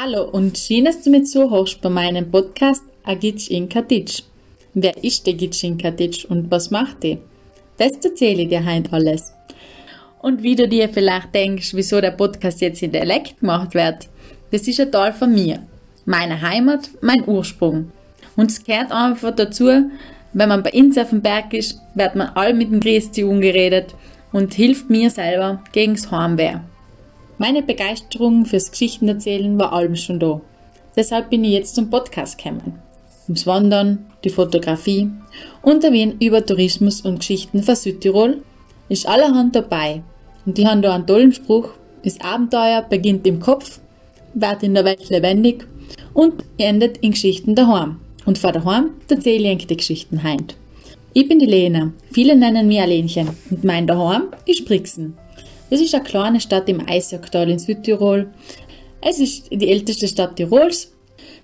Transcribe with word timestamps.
Hallo 0.00 0.28
und 0.30 0.56
schön, 0.56 0.84
dass 0.84 1.02
du 1.02 1.10
mir 1.10 1.24
zuhörst 1.24 1.80
bei 1.80 1.88
meinem 1.88 2.30
Podcast 2.30 2.84
Agic 3.02 3.50
in 3.50 3.68
Katic. 3.68 4.22
Wer 4.72 5.02
ist 5.02 5.26
der 5.26 5.34
Gic 5.34 5.64
in 5.64 5.76
Katic 5.76 6.24
und 6.28 6.48
was 6.52 6.70
macht 6.70 7.02
die? 7.02 7.18
Das 7.78 7.90
erzähle 8.04 8.42
ich 8.42 8.48
dir 8.48 8.64
heute 8.64 8.92
alles. 8.92 9.32
Und 10.22 10.44
wie 10.44 10.54
du 10.54 10.68
dir 10.68 10.88
vielleicht 10.88 11.34
denkst, 11.34 11.74
wieso 11.74 12.00
der 12.00 12.12
Podcast 12.12 12.60
jetzt 12.60 12.80
in 12.80 12.92
Dialekt 12.92 13.40
gemacht 13.40 13.74
wird, 13.74 14.06
das 14.52 14.68
ist 14.68 14.78
ein 14.78 14.92
Teil 14.92 15.12
von 15.12 15.34
mir. 15.34 15.66
Meine 16.04 16.40
Heimat, 16.42 16.90
mein 17.00 17.26
Ursprung. 17.26 17.90
Und 18.36 18.52
es 18.52 18.62
gehört 18.62 18.92
einfach 18.92 19.34
dazu, 19.34 19.90
wenn 20.32 20.48
man 20.48 20.62
bei 20.62 20.74
uns 20.74 20.96
auf 20.96 21.10
dem 21.10 21.22
Berg 21.22 21.52
ist, 21.54 21.76
wird 21.96 22.14
man 22.14 22.28
all 22.36 22.54
mit 22.54 22.70
dem 22.70 22.78
Christi 22.78 23.24
umgeredet 23.24 23.96
und 24.30 24.54
hilft 24.54 24.90
mir 24.90 25.10
selber 25.10 25.60
gegens 25.72 26.08
Heimweh. 26.12 26.58
Meine 27.40 27.62
Begeisterung 27.62 28.46
fürs 28.46 28.72
Geschichtenerzählen 28.72 29.56
war 29.60 29.72
allem 29.72 29.94
schon 29.94 30.18
da. 30.18 30.40
Deshalb 30.96 31.30
bin 31.30 31.44
ich 31.44 31.52
jetzt 31.52 31.76
zum 31.76 31.88
Podcast 31.88 32.36
gekommen. 32.36 32.80
Ums 33.28 33.46
Wandern, 33.46 34.06
die 34.24 34.30
Fotografie 34.30 35.08
und 35.62 35.84
erwähnen 35.84 36.16
über 36.20 36.44
Tourismus 36.44 37.00
und 37.02 37.20
Geschichten 37.20 37.62
von 37.62 37.76
Südtirol 37.76 38.42
ist 38.88 39.06
allerhand 39.06 39.54
dabei. 39.54 40.02
Und 40.46 40.58
die 40.58 40.66
haben 40.66 40.82
da 40.82 40.92
einen 40.92 41.06
tollen 41.06 41.32
Spruch. 41.32 41.68
Das 42.02 42.20
Abenteuer 42.20 42.82
beginnt 42.82 43.24
im 43.24 43.38
Kopf, 43.38 43.78
wird 44.34 44.64
in 44.64 44.74
der 44.74 44.84
Welt 44.84 45.08
lebendig 45.08 45.64
und 46.14 46.42
endet 46.56 46.96
in 46.98 47.12
Geschichten 47.12 47.54
daheim. 47.54 48.00
Und 48.26 48.38
vor 48.38 48.50
daheim 48.50 48.90
erzähle 49.08 49.52
ich 49.52 49.68
die 49.68 49.76
Geschichten 49.76 50.24
heint. 50.24 50.56
Ich 51.12 51.28
bin 51.28 51.38
die 51.38 51.46
Lena. 51.46 51.92
Viele 52.10 52.34
nennen 52.34 52.66
mich 52.66 52.80
Alenchen 52.80 53.28
und 53.50 53.62
mein 53.62 53.86
daheim 53.86 54.24
ist 54.44 54.64
Brixen. 54.64 55.16
Es 55.70 55.80
ist 55.80 55.94
eine 55.94 56.04
kleine 56.04 56.40
Stadt 56.40 56.68
im 56.68 56.88
Eisacktal 56.88 57.50
in 57.50 57.58
Südtirol. 57.58 58.30
Es 59.00 59.18
ist 59.18 59.50
die 59.50 59.68
älteste 59.68 60.08
Stadt 60.08 60.36
Tirols. 60.36 60.92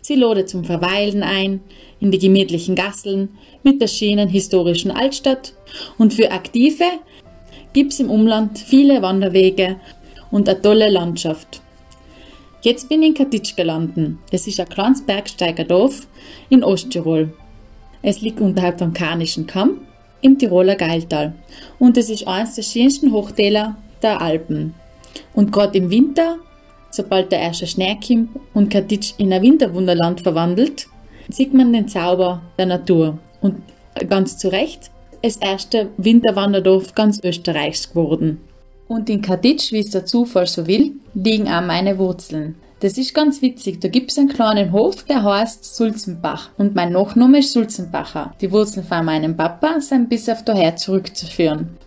Sie 0.00 0.14
lade 0.14 0.46
zum 0.46 0.64
Verweilen 0.64 1.22
ein, 1.22 1.60
in 2.00 2.10
die 2.10 2.18
gemütlichen 2.18 2.74
Gasseln 2.74 3.30
mit 3.62 3.80
der 3.80 3.86
schönen 3.86 4.28
historischen 4.28 4.90
Altstadt. 4.90 5.54
Und 5.98 6.14
für 6.14 6.30
Aktive 6.30 6.84
gibt's 7.72 8.00
im 8.00 8.10
Umland 8.10 8.58
viele 8.58 9.02
Wanderwege 9.02 9.76
und 10.30 10.48
eine 10.48 10.60
tolle 10.60 10.88
Landschaft. 10.88 11.60
Jetzt 12.62 12.88
bin 12.88 13.02
ich 13.02 13.08
in 13.08 13.14
Katitsch 13.14 13.56
gelandet. 13.56 14.16
Das 14.30 14.46
ist 14.46 14.58
ein 14.58 14.68
kleines 14.68 15.02
Bergsteigerdorf 15.02 16.06
in 16.48 16.64
Osttirol. 16.64 17.32
Es 18.00 18.22
liegt 18.22 18.40
unterhalb 18.40 18.78
vom 18.78 18.94
Karnischen 18.94 19.46
Kamm 19.46 19.82
im 20.22 20.38
Tiroler 20.38 20.76
Geiltal 20.76 21.34
und 21.78 21.98
es 21.98 22.08
ist 22.08 22.26
eines 22.26 22.54
der 22.54 22.62
schönsten 22.62 23.12
Hochtäler 23.12 23.76
der 24.04 24.20
Alpen. 24.20 24.74
Und 25.34 25.50
gerade 25.50 25.78
im 25.78 25.90
Winter, 25.90 26.36
sobald 26.90 27.32
der 27.32 27.40
erste 27.40 27.66
Schnee 27.66 27.98
kommt 28.06 28.28
und 28.52 28.70
Katitsch 28.70 29.14
in 29.18 29.32
ein 29.32 29.42
Winterwunderland 29.42 30.20
verwandelt, 30.20 30.86
sieht 31.28 31.54
man 31.54 31.72
den 31.72 31.88
Zauber 31.88 32.42
der 32.58 32.66
Natur. 32.66 33.18
Und 33.40 33.62
ganz 34.08 34.38
zu 34.38 34.48
Recht, 34.48 34.90
das 35.22 35.36
erste 35.36 35.88
Winterwanderdorf 35.96 36.94
ganz 36.94 37.20
Österreichs 37.22 37.88
geworden. 37.88 38.40
Und 38.88 39.08
in 39.08 39.22
Katitsch, 39.22 39.72
wie 39.72 39.78
es 39.78 39.90
der 39.90 40.04
Zufall 40.04 40.46
so 40.46 40.66
will, 40.66 40.92
liegen 41.14 41.48
auch 41.48 41.62
meine 41.62 41.98
Wurzeln. 41.98 42.56
Das 42.80 42.98
ist 42.98 43.14
ganz 43.14 43.40
witzig. 43.40 43.80
Da 43.80 43.88
gibt 43.88 44.12
es 44.12 44.18
einen 44.18 44.28
kleinen 44.28 44.72
Hof, 44.72 45.04
der 45.04 45.22
heißt 45.22 45.74
Sulzenbach. 45.74 46.50
Und 46.58 46.74
mein 46.74 46.92
Nachname 46.92 47.38
ist 47.38 47.54
Sulzenbacher. 47.54 48.34
Die 48.42 48.52
Wurzeln 48.52 48.84
von 48.84 49.06
meinem 49.06 49.36
Papa 49.36 49.80
sind 49.80 50.10
bis 50.10 50.28
auf 50.28 50.44
daher 50.44 50.76
zurückzuführen. 50.76 51.78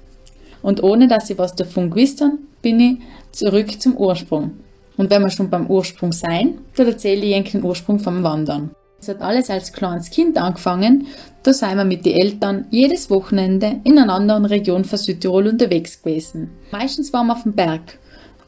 Und 0.61 0.83
ohne 0.83 1.07
dass 1.07 1.29
ich 1.29 1.37
was 1.37 1.55
davon 1.55 1.89
gewusst 1.89 2.21
habe, 2.21 2.37
bin 2.61 2.79
ich 2.79 2.97
zurück 3.31 3.79
zum 3.81 3.97
Ursprung. 3.97 4.51
Und 4.97 5.09
wenn 5.09 5.21
wir 5.21 5.29
schon 5.29 5.49
beim 5.49 5.67
Ursprung 5.67 6.11
sein, 6.11 6.55
dann 6.75 6.87
erzähle 6.87 7.25
ich 7.25 7.51
den 7.51 7.63
Ursprung 7.63 7.99
vom 7.99 8.23
Wandern. 8.23 8.71
Es 8.99 9.07
hat 9.07 9.21
alles 9.21 9.49
als 9.49 9.73
kleines 9.73 10.09
Kind 10.09 10.37
angefangen. 10.37 11.07
Da 11.43 11.53
sind 11.53 11.77
wir 11.77 11.85
mit 11.85 12.05
den 12.05 12.17
Eltern 12.17 12.65
jedes 12.71 13.09
Wochenende 13.09 13.79
in 13.83 13.99
einer 13.99 14.13
anderen 14.13 14.45
Region 14.45 14.85
von 14.85 14.97
Südtirol 14.97 15.47
unterwegs 15.47 16.01
gewesen. 16.01 16.49
Meistens 16.71 17.13
waren 17.13 17.27
wir 17.27 17.33
auf 17.33 17.43
dem 17.43 17.53
Berg. 17.53 17.99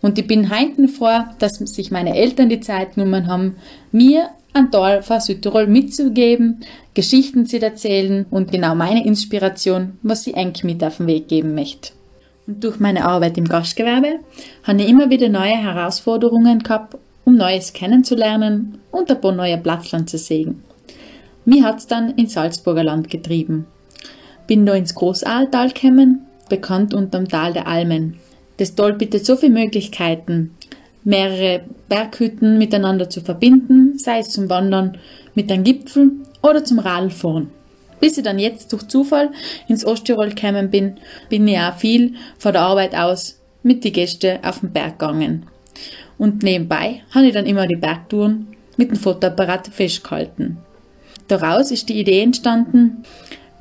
Und 0.02 0.18
ich 0.18 0.26
bin 0.26 0.50
heimten 0.50 0.88
froh, 0.88 1.26
dass 1.38 1.56
sich 1.56 1.92
meine 1.92 2.16
Eltern 2.16 2.50
die 2.50 2.62
Zeit 2.62 2.96
genommen 2.96 3.28
haben, 3.28 3.58
mir 3.92 4.30
ein 4.54 4.72
Teil 4.72 5.04
von 5.04 5.20
Südtirol 5.20 5.68
mitzugeben, 5.68 6.62
Geschichten 6.94 7.46
zu 7.46 7.62
erzählen 7.62 8.26
und 8.32 8.52
genau 8.52 8.76
meine 8.76 9.06
Inspiration, 9.06 10.00
was 10.02 10.24
sie 10.24 10.34
eng 10.34 10.54
mit 10.64 10.84
auf 10.84 10.98
den 10.98 11.08
Weg 11.08 11.28
geben 11.28 11.54
möchte. 11.54 11.92
Und 12.50 12.64
durch 12.64 12.80
meine 12.80 13.06
Arbeit 13.06 13.38
im 13.38 13.48
Gastgewerbe 13.48 14.22
habe 14.64 14.82
ich 14.82 14.90
immer 14.90 15.12
wieder 15.12 15.30
neue 15.30 15.56
Herausforderungen 15.56 16.64
gehabt, 16.64 16.98
um 17.24 17.36
Neues 17.36 17.74
kennenzulernen 17.74 18.80
und 18.90 19.12
ein 19.12 19.22
paar 19.22 19.34
neue 19.34 19.60
Platzland 19.60 20.10
zu 20.10 20.18
sehen. 20.18 20.64
Mir 21.46 21.64
hat's 21.64 21.86
dann 21.86 22.16
ins 22.16 22.34
Salzburger 22.34 22.84
Land 22.84 23.12
getrieben. 23.12 23.68
Bin 24.48 24.66
da 24.66 24.74
ins 24.74 24.96
Großaaltal 24.96 25.74
gekommen, 25.74 26.26
bekannt 26.50 26.96
unterm 26.96 27.28
Tal 27.28 27.54
der 27.54 27.68
Almen. 27.68 28.16
Das 28.58 28.74
Tal 28.74 28.94
bietet 28.94 29.28
so 29.28 29.36
viele 29.36 29.54
Möglichkeiten, 29.54 30.56
mehrere 31.04 31.62
Berghütten 31.88 32.58
miteinander 32.58 33.12
zu 33.12 33.22
verbinden, 33.22 34.00
sei 34.00 34.22
es 34.22 34.32
zum 34.32 34.50
Wandern 34.50 34.98
mit 35.36 35.52
einem 35.52 35.64
Gipfel 35.64 36.14
oder 36.42 36.64
zum 36.64 36.80
Radfahren. 36.80 37.52
Bis 38.00 38.18
ich 38.18 38.24
dann 38.24 38.40
jetzt 38.40 38.72
durch 38.72 38.88
Zufall 38.88 39.32
ins 39.68 39.86
Osttirol 39.86 40.30
gekommen 40.30 40.70
bin, 40.70 40.98
bin 41.30 41.48
ich 41.48 41.60
auch 41.60 41.76
viel 41.76 42.16
von 42.38 42.54
der 42.54 42.62
Arbeit 42.62 42.96
aus 42.96 43.40
mit 43.64 43.84
den 43.84 43.94
Gästen 43.94 44.44
auf 44.44 44.60
den 44.60 44.72
Berg 44.72 45.00
gegangen. 45.00 45.46
Und 46.18 46.44
nebenbei 46.44 47.02
habe 47.14 47.28
ich 47.28 47.34
dann 47.34 47.46
immer 47.46 47.68
die 47.68 47.76
Bergtouren 47.76 48.48
mit 48.78 48.90
dem 48.90 48.98
Fotoapparat 48.98 49.68
festgehalten. 49.68 50.58
Daraus 51.28 51.72
ist 51.72 51.90
die 51.90 52.00
Idee 52.00 52.22
entstanden, 52.24 53.04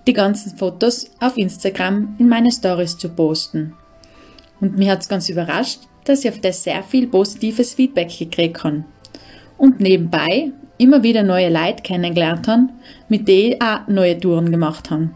die 0.06 0.12
ganzen 0.12 0.56
Fotos 0.56 1.10
auf 1.20 1.36
Instagram 1.36 2.16
in 2.18 2.28
meine 2.28 2.50
Stories 2.50 2.96
zu 2.96 3.10
posten. 3.10 3.74
Und 4.60 4.78
mir 4.78 4.90
hat 4.92 5.02
es 5.02 5.08
ganz 5.08 5.28
überrascht, 5.28 5.80
dass 6.04 6.24
ich 6.24 6.30
auf 6.30 6.40
das 6.40 6.64
sehr 6.64 6.82
viel 6.82 7.06
positives 7.06 7.74
Feedback 7.74 8.16
gekriegt 8.18 8.64
habe. 8.64 8.84
Und 9.58 9.80
nebenbei 9.80 10.52
immer 10.78 11.02
wieder 11.02 11.22
neue 11.22 11.50
Leute 11.50 11.82
kennengelernt 11.82 12.48
haben, 12.48 12.70
mit 13.08 13.28
denen 13.28 13.60
auch 13.60 13.86
neue 13.88 14.18
Touren 14.18 14.50
gemacht 14.50 14.90
habe. 14.90 15.10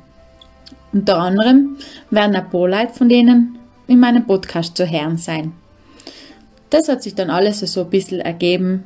Unter 0.93 1.19
anderem 1.19 1.78
werden 2.11 2.37
ein 2.37 2.50
paar 2.50 2.69
Leute 2.69 2.93
von 2.93 3.09
denen 3.09 3.59
in 3.87 3.99
meinem 3.99 4.27
Podcast 4.27 4.77
zu 4.77 4.87
hören 4.87 5.17
sein. 5.17 5.53
Das 6.71 6.89
hat 6.89 7.03
sich 7.03 7.15
dann 7.15 7.31
alles 7.31 7.61
so 7.61 7.83
ein 7.83 7.91
bisschen 7.91 8.21
ergeben. 8.21 8.84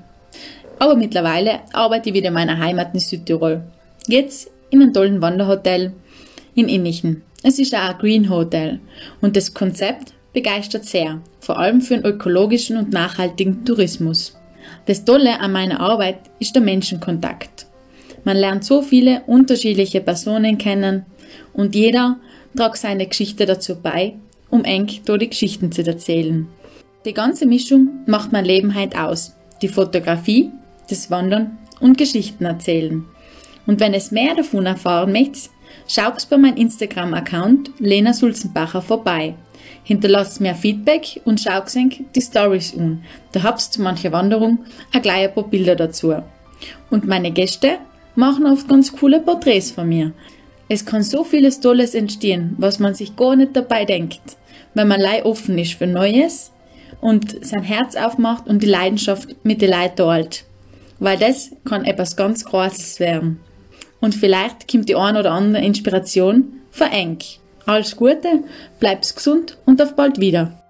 Aber 0.79 0.97
mittlerweile 0.97 1.61
arbeite 1.73 2.11
ich 2.11 2.15
wieder 2.15 2.29
in 2.29 2.35
meiner 2.35 2.59
Heimat 2.59 2.95
in 2.95 3.01
Südtirol. 3.01 3.63
Jetzt 4.07 4.51
in 4.71 4.83
einem 4.83 4.93
tollen 4.93 5.23
Wanderhotel 5.23 5.93
in 6.55 6.69
Innichen. 6.69 7.23
Es 7.43 7.59
ist 7.59 7.75
auch 7.75 7.91
ein 7.91 7.99
Green 7.99 8.29
Hotel 8.29 8.81
und 9.21 9.37
das 9.37 9.55
Konzept 9.55 10.13
begeistert 10.33 10.85
sehr, 10.85 11.21
vor 11.41 11.59
allem 11.59 11.81
für 11.81 11.95
einen 11.95 12.05
ökologischen 12.05 12.77
und 12.77 12.93
nachhaltigen 12.93 13.65
Tourismus. 13.65 14.37
Das 14.87 15.05
Tolle 15.05 15.41
an 15.41 15.53
meiner 15.53 15.81
Arbeit 15.81 16.19
ist 16.39 16.55
der 16.55 16.63
Menschenkontakt. 16.63 17.67
Man 18.25 18.37
lernt 18.37 18.65
so 18.65 18.83
viele 18.83 19.23
unterschiedliche 19.27 20.01
Personen 20.01 20.59
kennen 20.59 21.07
und 21.53 21.75
jeder 21.75 22.19
tragt 22.57 22.79
seine 22.79 23.07
Geschichte 23.07 23.47
dazu 23.47 23.77
bei, 23.81 24.15
um 24.51 24.65
eng 24.65 24.87
die 24.87 25.29
Geschichten 25.29 25.71
zu 25.73 25.87
erzählen. 25.87 26.49
Die 27.05 27.15
ganze 27.15 27.47
Mischung 27.47 28.01
macht 28.07 28.33
mein 28.33 28.45
Leben 28.45 28.75
halt 28.75 28.97
aus. 28.97 29.37
Die 29.63 29.69
Fotografie, 29.69 30.51
das 30.89 31.11
Wandern 31.11 31.59
und 31.81 31.99
Geschichten 31.99 32.45
erzählen. 32.45 33.05
Und 33.67 33.81
wenn 33.81 33.95
es 33.95 34.11
mehr 34.11 34.35
davon 34.35 34.67
erfahren 34.67 35.13
möchtet, 35.13 35.51
schaut 35.89 36.29
bei 36.29 36.37
meinem 36.37 36.57
Instagram-Account 36.57 37.71
Lena 37.79 38.13
Sulzenbacher 38.13 38.83
vorbei. 38.83 39.35
Hinterlasst 39.85 40.41
mir 40.41 40.55
Feedback 40.55 41.21
und 41.25 41.41
schaut 41.41 41.73
die 41.75 42.21
Stories 42.21 42.77
an. 42.77 43.05
Da 43.33 43.43
hab's 43.43 43.71
zu 43.71 43.83
mancher 43.83 44.13
Wanderung 44.13 44.59
auch 44.95 45.03
gleich 45.03 45.29
ein 45.29 45.35
paar 45.35 45.49
Bilder 45.49 45.77
dazu. 45.77 46.15
Und 46.91 47.07
meine 47.07 47.31
Gäste 47.31 47.79
machen 48.15 48.47
oft 48.47 48.69
ganz 48.69 48.93
coole 48.93 49.21
Porträts 49.21 49.71
von 49.71 49.89
mir. 49.89 50.13
Es 50.69 50.85
kann 50.85 51.03
so 51.03 51.23
vieles 51.23 51.61
Tolles 51.61 51.95
entstehen, 51.95 52.57
was 52.59 52.81
man 52.81 52.95
sich 52.95 53.15
gar 53.15 53.37
nicht 53.37 53.55
dabei 53.55 53.85
denkt, 53.85 54.21
wenn 54.75 54.89
man 54.89 55.01
lei 55.01 55.25
offen 55.25 55.57
ist 55.59 55.75
für 55.75 55.87
Neues 55.87 56.51
und 57.01 57.45
sein 57.45 57.63
Herz 57.63 57.95
aufmacht 57.95 58.49
und 58.49 58.63
die 58.63 58.67
Leidenschaft 58.67 59.37
mit 59.45 59.63
den 59.63 59.71
Leuten 59.71 59.97
teilt. 59.97 60.45
Weil 60.99 61.19
das 61.19 61.51
kann 61.65 61.85
etwas 61.85 62.17
ganz 62.17 62.45
Großes 62.45 62.99
werden. 62.99 63.41
Und 64.01 64.15
vielleicht 64.15 64.71
kommt 64.71 64.89
die 64.89 64.97
ein 64.97 65.17
oder 65.17 65.33
andere 65.33 65.65
Inspiration 65.65 66.61
von 66.71 66.89
Enk. 66.89 67.25
Alles 67.65 67.97
Gute, 67.97 68.45
bleib's 68.79 69.15
gesund 69.15 69.59
und 69.65 69.83
auf 69.83 69.97
bald 69.97 70.21
wieder. 70.21 70.66